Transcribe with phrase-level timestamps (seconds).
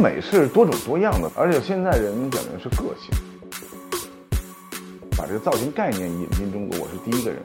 [0.00, 3.10] 美是多种多样的，而且现在人讲的是个性。
[5.16, 7.42] 把这个造型概念引进中国，我是第一个人。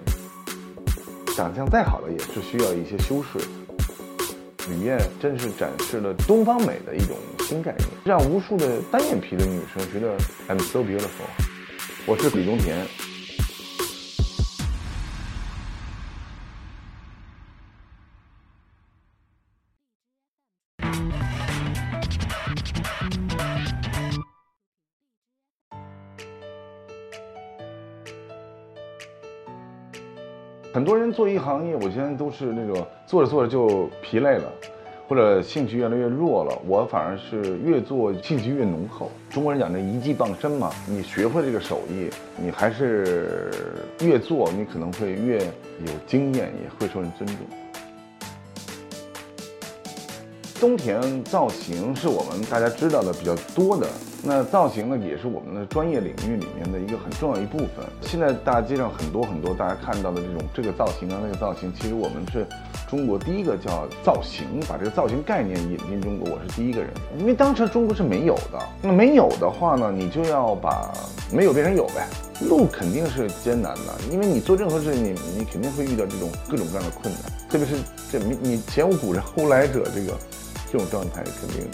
[1.36, 3.46] 长相再好的也是需要一些修饰。
[4.70, 10.18] 吕燕真是展示了东方美的一种新概念，让无数的单眼皮的女生觉得
[10.48, 11.28] I'm so beautiful。
[12.06, 13.05] 我是李宗田。
[30.86, 34.44] 很多人做一行业，我现在都是那种做着做着就疲累了，
[35.08, 36.56] 或者兴趣越来越弱了。
[36.68, 39.10] 我反而是越做兴趣越浓厚。
[39.32, 43.50] 中国人讲这一技傍身嘛，你学会这个手艺，你还是
[44.02, 47.38] 越做，你可能会越有经验，也会受人尊重。
[50.60, 53.88] 东田造型是我们大家知道的比较多的，
[54.24, 57.86] 那造型呢也是我们的专业领域里面的一个很重要一部分。
[58.02, 62.48] 现在大街上很多很多大家看到的这种这个造型啊那个造型，其实我们是
[62.90, 66.90] 中国第一个叫造型，把这个造型概念引进中国，我是第一个人。
[67.20, 70.90] 因为当时中国是没有的，那没有的话呢，你就要把
[71.34, 72.08] 没有变成有呗，
[72.48, 77.76] 路肯定是艰难的，因为你做任何事情，你你肯定会遇到这种各种各样的困难，特别是
[78.10, 80.18] 这你你前无古人后来者这个。
[80.76, 81.70] 这种状态肯定。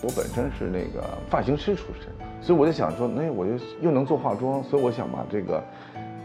[0.00, 5.62] 我本身是那个发型师出身，所以我就想说，那我就又能做化妆，所以我想把这个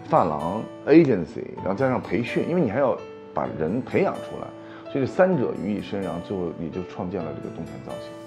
[0.06, 2.98] 发廊 agency，然后加上培训，因为你还要
[3.34, 4.48] 把人培养出来，
[4.94, 8.21] 所以三者于一身，然后最后也就创建了这个冬天造型。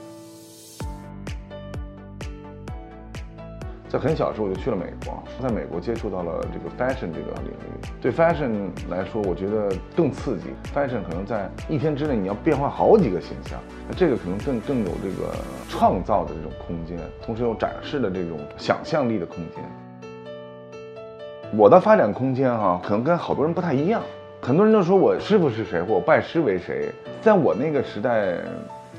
[3.95, 7.87] 在很小的时候我就去了美国，在美国接触到了这个 fashion 这个领域。
[8.03, 10.47] 对 fashion 来说，我觉得更刺激。
[10.75, 13.57] fashion 可能在一天之内你要变换好几个形象，
[13.89, 15.33] 那这个可能更更有这个
[15.69, 19.63] 创造的这种空间，同时有展示的这种想象力的空间。
[21.57, 24.03] 我的发展空间哈，可能跟好多人不太一样。
[24.43, 26.91] 很多人都说我师傅是谁，或我拜师为谁。
[27.23, 28.39] 在我那个时代，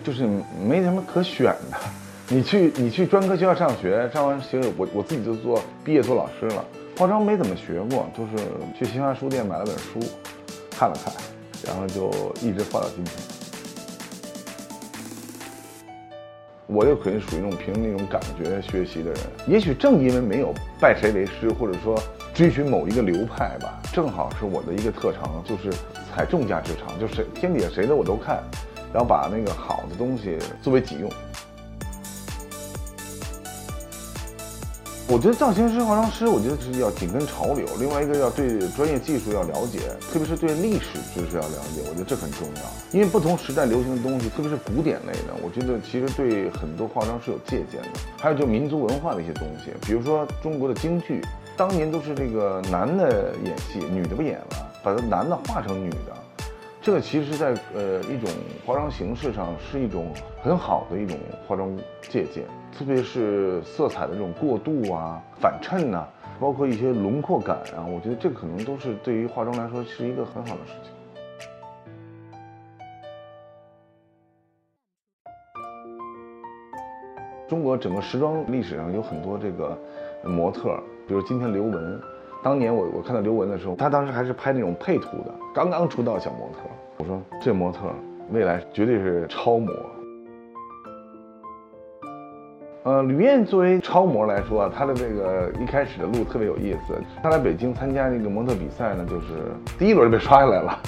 [0.06, 0.26] 就是
[0.66, 2.05] 没什么可选的。
[2.28, 6.66] 你去你去专科学校上学，上完学我我自己就做毕业做老师了，
[6.98, 8.44] 化妆没怎么学过，就是
[8.76, 10.00] 去新华书店买了本书，
[10.72, 11.14] 看了看，
[11.64, 12.10] 然后就
[12.42, 13.14] 一直画到今天。
[16.66, 21.96] 我又可能属于那种凭那种感觉学习的人，也许正因为没有拜谁为师，或者说
[22.34, 25.70] 追寻某一个流派吧，正好是我的一个特长，就是
[26.12, 28.44] 采众家之长，就是天底下谁的我都看，
[28.92, 31.08] 然后把那个好的东西作为己用。
[35.08, 37.64] 我觉得造型师、化妆师，我觉得是要紧跟潮流。
[37.80, 39.80] 另外一个要对专业技术要了解，
[40.12, 41.82] 特别是对历史知识要了解。
[41.88, 42.62] 我觉得这很重要，
[42.92, 48.00] 因为不同时代流行的东西，特别是古典类的，我觉得其实对很多化妆是有借鉴的。
[48.18, 51.22] 还有就民族文化的一些东西，比如说中国的京剧，
[51.56, 56.18] 当年都是这个男的演戏，女的不演了，把男的化成女的。
[56.82, 58.30] 这个其实，在呃一种
[58.66, 60.12] 化妆形式上是一种
[60.44, 61.16] 很好的一种
[61.48, 61.76] 化妆
[62.10, 62.44] 借鉴，
[62.78, 66.06] 特别是色彩的这种过渡啊、反衬呐，
[66.42, 70.92] 包括一些轮廓感啊，我觉得这可能都是对于化妆来说是一个很好的事情。
[77.48, 79.78] 中国整个时装历史上有很多这个
[80.26, 82.02] 模特，比如今天刘雯。
[82.44, 86.70] 当年我我看到刘雯的时候，她当时还是拍那种配图的，刚刚出道小模特。
[86.98, 87.88] 我说这模特
[88.32, 89.74] 未来绝对是超模。
[92.86, 96.94] 呃，吕燕作为超模来说啊，她的这个一开始的路特别有意思。
[97.24, 99.26] 她来北京参加那个模特比赛呢，就是
[99.80, 100.80] 第一轮就被刷下来了。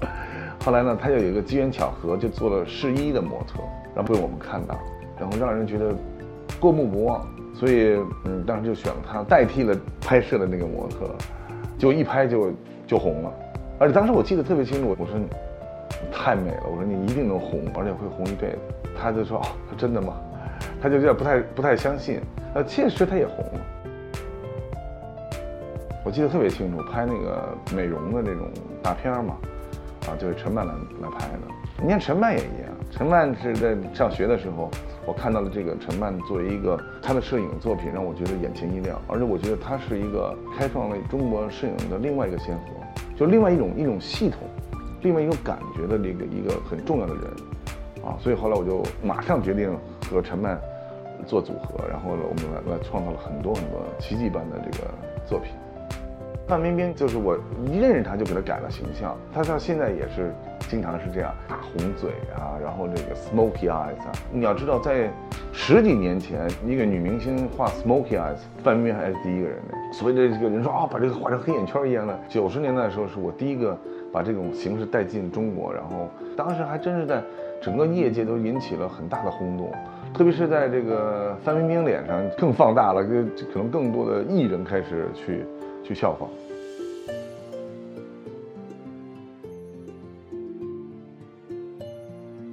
[0.64, 3.60] 后来呢，她就有一个机缘巧合，就做了试衣的模特，
[3.94, 4.74] 然后被我们看到，
[5.20, 5.94] 然后让人觉得
[6.58, 7.20] 过目不忘。
[7.54, 11.14] 所以，嗯，当时就选了她代替了拍摄的那个模特，
[11.76, 12.50] 就一拍就
[12.86, 13.30] 就红了。
[13.78, 15.26] 而且当时我记得特别清楚，我说你
[16.10, 18.58] 太美了，我说你一定能红，而且会红一辈子。
[18.98, 19.44] 他就说哦，
[19.76, 20.14] 真的吗？
[20.84, 22.20] 他就有点不太不太相信。
[22.52, 23.60] 呃，确实他也红了。
[26.04, 28.46] 我记得特别清楚，拍那个美容的那种
[28.82, 29.34] 大片嘛，
[30.06, 31.40] 啊，就是陈曼来来拍的。
[31.82, 34.70] 你看陈曼也一样，陈曼是在上学的时候。
[35.06, 42.64] 我看到了这个陈曼作为一个她的摄影作品，让我觉得眼前一亮，而且我觉得她是一个开创了中国摄影的另外一个先河，
[43.16, 44.40] 就另外一种一种系统，
[45.02, 47.24] 另外一种感觉的这个一个很重要的人，
[48.02, 49.74] 啊，所以后来我就马上决定
[50.10, 50.58] 和陈曼
[51.24, 54.84] 做组合，然后呢，我们来来创造了很多很多奇迹般的这个
[55.26, 55.50] 作品。
[56.46, 60.30] 范冰冰就是我一认识她就给她改了形象，她到现在也是
[60.68, 64.12] 经常是这样大红嘴啊，然后这个 smoky eyes 啊。
[64.30, 65.10] 你要知道，在
[65.54, 69.74] 十几年前，一个女明星画 smoky eyes，范冰冰还是第一个人呢。
[69.90, 72.20] 所谓的这个人说啊，把这个画成黑眼圈一样的。
[72.28, 73.74] 九十年代的时候，是我第一个
[74.12, 77.22] 把这种形式带进中国，然后当时还真是在
[77.62, 79.72] 整个业界都引起了很大的轰动。
[80.14, 85.44] 特别是在这个范冰冰脸上更放大了，就可能更多的艺人开始去
[85.82, 86.28] 去效仿。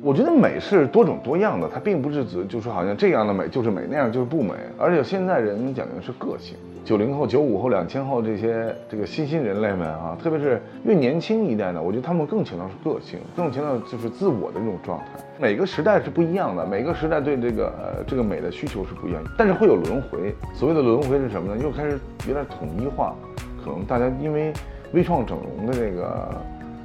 [0.04, 4.56] 我觉得美是多种多样的，它并不是指就说好像这样的美就是美，那样就是不美。
[4.80, 6.58] 而且现在人讲究的是个性。
[6.84, 15.06] 九零后、九五后、两千后这些这个新兴人类们啊，特别是越年轻一代呢，我觉得他们更强调是个性，更强调就是自我的这种状态。
[15.40, 20.34] 每个时代是不一样的，每个时代对这个这个美的需求是不一样，但是会有轮回。
[20.56, 21.62] 所谓的轮回是什么呢？
[21.62, 23.16] 又开始有点统一化，
[23.64, 24.52] 可能大家因为
[24.92, 26.30] 微创整容的这个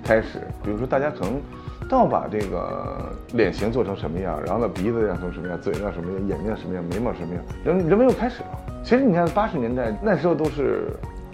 [0.04, 1.40] 开始，比如说大家可能
[1.88, 8.48] 都要把这个脸型做成什么样，然后呢鼻子要成什么样，嘴要什么样，眼睛什么样，眉毛什么样，人人们又开始了。
[8.82, 10.88] 其实你看八十年代那时候都是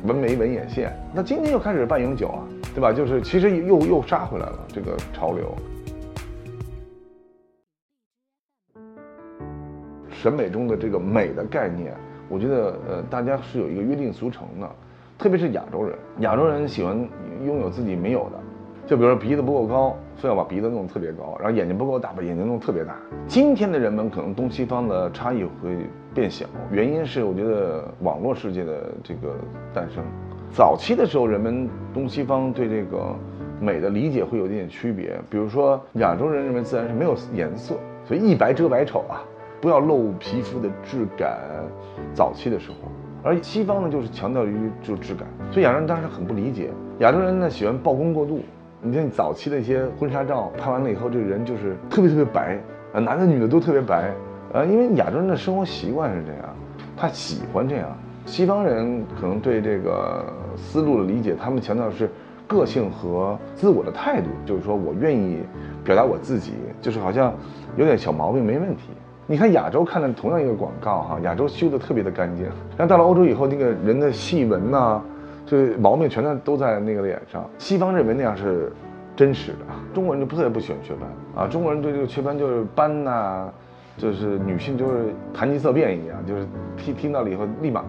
[0.05, 2.45] 纹眉纹眼线，那今天又开始半永久啊，
[2.75, 2.93] 对吧？
[2.93, 5.55] 就是其实又又杀回来了这个潮流。
[10.11, 11.95] 审美中的这个美的概念，
[12.29, 14.71] 我觉得呃大家是有一个约定俗成的，
[15.19, 16.97] 特别是亚洲人，亚洲人喜欢
[17.45, 18.39] 拥有自己没有的。
[18.93, 22.95] 就比如说鼻子不够高，非要把鼻子弄得特别高，然后眼睛不够大，把眼睛弄得特别大。
[23.27, 25.79] 今天的人们可能东西方的差异会
[26.13, 29.35] 变小，原因是我觉得网络世界的这个
[29.73, 30.05] 诞生。
[30.51, 33.17] 早期的时候，人们东西方对这个
[33.59, 35.19] 美的理解会有一点区别。
[35.31, 37.75] 比如说亚洲人认为自然是没有颜色，
[38.05, 39.25] 所以一白遮百丑啊，
[39.59, 41.41] 不要露皮肤的质感。
[42.13, 42.77] 早期的时候，
[43.23, 46.69] 而西方呢就是强调于就质感，所以亚洲人当时很不理解。
[46.99, 48.41] 亚洲人呢喜欢曝光过度。
[48.85, 52.59] 你看早期的一些婚纱照拍完了以后，这个人就是特别特别白，
[52.93, 54.13] 啊，男的女的都特别白，
[54.53, 56.43] 啊，因为亚洲人的生活习惯是这样，
[56.97, 57.89] 他喜欢这样。
[58.27, 60.25] 西方人可能对这个
[60.57, 62.11] 思路的理解，他们强调的是
[62.49, 65.39] 个性和自我的态度，就是说我愿意
[65.85, 67.33] 表达我自己，就是好像
[67.77, 68.89] 有点小毛病没问题。
[69.29, 72.47] 你看亚洲看的同样一个广告哈，亚洲修的特别的干净，
[72.77, 75.01] 但到了欧洲以后，那个人的细纹呐。
[75.53, 77.47] 这毛病全在都在那个脸上。
[77.59, 78.73] 西方认为那样是
[79.15, 79.59] 真实的，
[79.93, 81.47] 中国人就特别不喜欢雀斑啊。
[81.47, 83.53] 中国人对这个雀斑就是斑呐，
[83.99, 86.47] 就是女性就是谈及色变一样，就是
[86.79, 87.85] 听听到了以后立马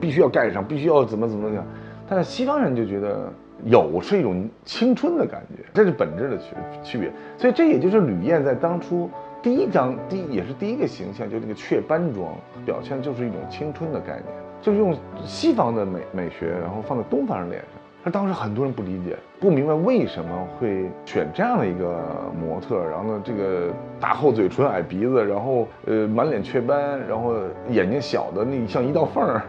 [0.00, 1.62] 必须要盖上，必须要怎么怎么样。
[2.08, 3.30] 但是西方人就觉得
[3.64, 7.12] 有是一种青春的感觉，这是本质的区区别。
[7.36, 9.10] 所以这也就是吕燕在当初
[9.42, 12.34] 第一张第也是第一个形象，就这个雀斑妆
[12.64, 14.45] 表现就是一种青春的概念。
[14.60, 17.70] 就是用西方的美美学，然后放在东方人脸上。
[18.04, 22.00] 而当时很多人不理解，不明白为什么会选这样的一个
[22.40, 27.34] 模特，然后呢，这个大厚嘴唇、矮鼻子，然后呃满脸雀斑，然后
[27.68, 29.42] 眼睛小的那像一道缝儿，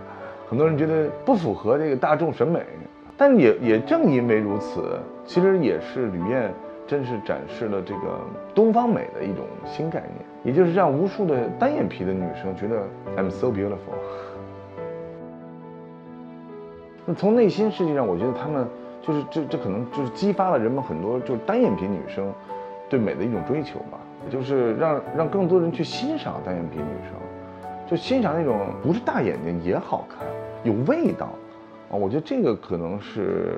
[0.49, 2.61] 很多人觉得不符合这个大众审美。
[3.15, 6.51] 但也也正因为如此，其实也是吕燕
[6.87, 8.19] 真是展示了这个
[8.55, 12.81] 东方美的一种新概念，也就是让无数的单眼皮的女生觉得
[13.15, 13.93] I'm so beautiful。
[17.09, 18.67] 那从内心世界上，我觉得他们
[19.01, 22.29] 就是这这可能就是激发了人们很多就是单眼皮女生
[22.89, 23.97] 对美的一种追求吧，
[24.29, 27.13] 就是让让更多人去欣赏单眼皮女生，
[27.89, 30.27] 就欣赏那种不是大眼睛也好看，
[30.63, 31.27] 有味道
[31.89, 31.95] 啊。
[31.95, 33.55] 我觉得这个可能是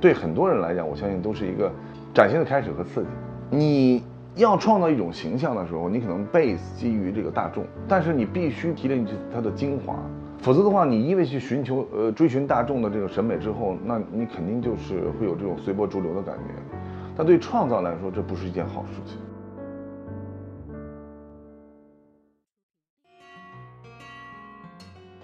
[0.00, 1.70] 对很多人来讲，我相信都是一个
[2.12, 3.08] 崭新的开始和刺激。
[3.48, 4.02] 你
[4.34, 9.94] 要创造一种形象的时候，你可能 base 基于这个大众，但是你必须提炼出它的精华。
[10.40, 16.78] 否则的话，你一味去寻求呃追寻大众的这个审美之后，那你肯定就是会有这种随波逐流的感觉。
[17.16, 19.18] 但对创造来说，这不是一件好事情。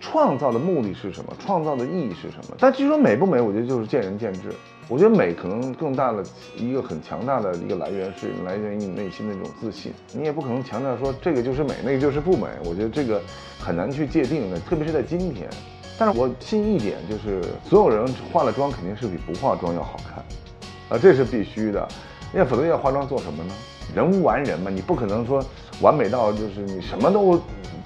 [0.04, 1.32] 创造的目的是什么？
[1.38, 2.56] 创造的意义是什么？
[2.58, 4.52] 但至于说美不美，我觉得就是见仁见智。
[4.87, 6.23] 我觉得美可能更大的
[6.58, 9.94] 一个很强大的一个来源是来源于你内心的一种自信。
[10.12, 12.49] 你也不可能强调说这个就是美，那个就是不美。
[12.66, 13.18] 我觉得这个
[13.58, 15.49] 很难去界定的，特别是在今天。
[15.99, 20.23] 但是我信一点，就是所有人化了妆肯定是比不化妆要好看，
[20.90, 21.88] 啊，这是必须的。
[22.34, 23.54] 要否则要化妆做什么呢？
[23.94, 25.42] 人无完人嘛，你不可能说
[25.80, 27.40] 完美到就是你什么都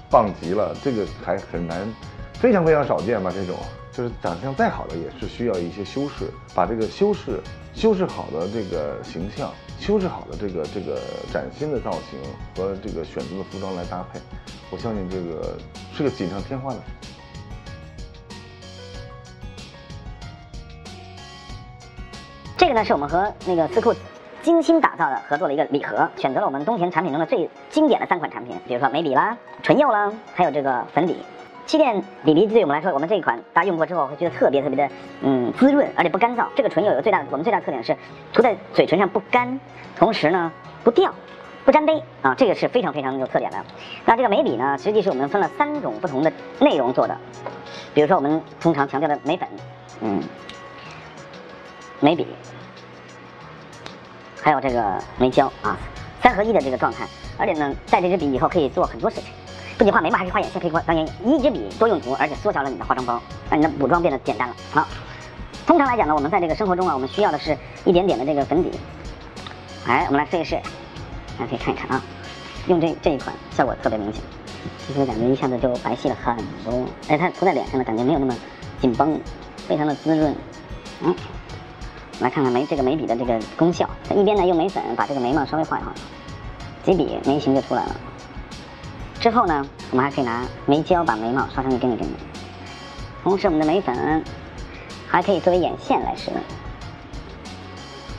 [0.09, 1.87] 棒极了，这个还很难，
[2.33, 3.31] 非常非常少见吧？
[3.33, 3.55] 这种。
[3.91, 7.41] 就是长相再好的，也是需要一些修饰，把这个修饰
[7.73, 11.01] 修饰好的这个形象，修饰好的这个这个
[11.33, 12.17] 崭新的造型
[12.55, 14.21] 和这个选择的服装来搭配，
[14.69, 15.57] 我相信这个
[15.93, 16.79] 是个锦上添花的
[22.55, 22.67] 这。
[22.69, 23.93] 个呢是我们和那个斯库
[24.41, 31.17] 精心打造的合作的一个礼盒，选择了我们东田产品中的最经典的三款产品，比如说眉笔啦、唇釉啦，还有这个粉底。
[31.65, 36.45] 气垫底梨对我们来说，我们这一款大家用过之后会觉得特别特别的嗯滋润，而且不干燥。
[36.55, 37.95] 这个唇釉有个最大我们最大特点是
[38.33, 39.59] 涂在嘴唇上不干，
[39.95, 40.51] 同时呢
[40.83, 41.13] 不掉。
[41.65, 43.57] 不沾杯啊，这个是非常非常有特点的。
[44.03, 47.15] 那这个眉笔呢，实际是我们分了三种不同的内容做的。
[47.93, 49.47] 比如说我们通常强调的眉粉，
[50.01, 50.23] 嗯，
[51.99, 52.25] 眉笔，
[54.41, 55.77] 还有这个眉胶啊，
[56.21, 57.05] 三合一的这个状态。
[57.37, 59.25] 而且呢，带这支笔以后可以做很多事情，
[59.77, 61.37] 不仅画眉毛，还可以画眼线，可以画当眼影。
[61.37, 64.55] 一支笔多用途，而且缩小了你的化妆包，让你的补妆变得简单了。
[64.71, 64.85] 好，
[65.65, 68.71] 通常来讲呢，我们在这个生活中啊，我们需要的是一点点的这个粉底。
[69.87, 70.55] 哎，我们来试一试。
[71.37, 72.03] 大家可以看一看啊，
[72.67, 74.21] 用这这一款效果特别明显，
[74.85, 78.35] 其实感觉一下子就白皙了很多，而且它涂在脸上呢感觉没有那么
[78.81, 79.17] 紧绷，
[79.65, 80.35] 非常的滋润。
[81.01, 81.15] 嗯，
[82.19, 85.93] 来看看眉这个眉笔的这个功效，一边呢用眉粉把这个眉毛稍微画一画，
[86.83, 87.95] 几笔眉形就出来了。
[89.19, 92.13] 之后呢，我们还可以拿眉胶把眉毛刷成一根一根的，
[93.23, 94.23] 同时我们的眉粉
[95.07, 96.39] 还可以作为眼线来使用。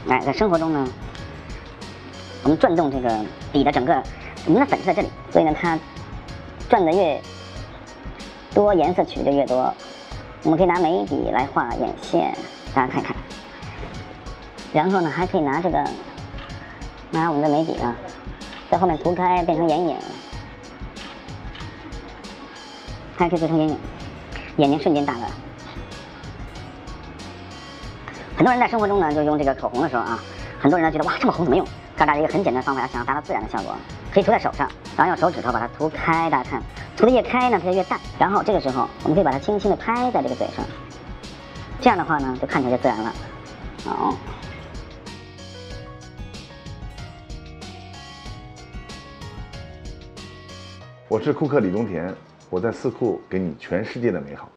[0.06, 0.88] 来，在生活中呢。
[2.42, 4.02] 我们转动这个笔的整个，
[4.46, 5.78] 我们的粉是在这里，所以呢，它
[6.70, 7.20] 转的越
[8.54, 9.74] 多，颜色取的越多。
[10.42, 12.34] 我们可以拿眉笔来画眼线，
[12.74, 13.14] 大家看看。
[14.72, 15.84] 然后呢，还可以拿这个，
[17.10, 17.94] 拿我们的眉笔啊，
[18.70, 19.96] 在后面涂开变成眼影，
[23.16, 23.78] 还可以做成眼影，
[24.58, 25.28] 眼睛瞬间大了。
[28.36, 30.18] 很多人在生活中呢，就用这个口红的时候啊，
[30.60, 31.66] 很多人呢觉得哇，这么红怎么用？
[31.96, 33.74] 告诉大家一个很简单的方法，想要达到自然的效果，
[34.10, 36.30] 可以涂在手上，然后用手指头把它涂开。
[36.30, 36.62] 大家看，
[36.96, 38.00] 涂的越开呢，它就越淡。
[38.18, 40.64] 然后这个时候，我们可以把它轻轻的拍在这个嘴上，
[41.80, 43.12] 这样的话呢，就看起来就自然了。
[43.84, 44.14] 好，
[51.10, 52.14] 我是库克李东田，
[52.50, 54.48] 我在四库给你全世界的美好。